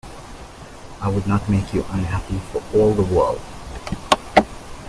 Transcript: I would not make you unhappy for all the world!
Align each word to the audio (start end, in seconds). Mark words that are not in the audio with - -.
I 0.99 1.09
would 1.09 1.27
not 1.27 1.47
make 1.47 1.75
you 1.75 1.85
unhappy 1.91 2.39
for 2.51 2.63
all 2.75 2.95
the 2.95 3.03
world! 3.03 3.39